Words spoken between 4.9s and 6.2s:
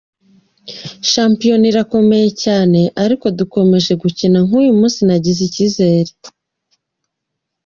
nagira icyizere.